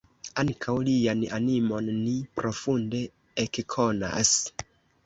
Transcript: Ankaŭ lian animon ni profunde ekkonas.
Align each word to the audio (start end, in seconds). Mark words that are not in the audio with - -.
Ankaŭ 0.43 0.73
lian 0.87 1.21
animon 1.39 1.91
ni 2.07 2.17
profunde 2.41 3.05
ekkonas. 3.47 4.35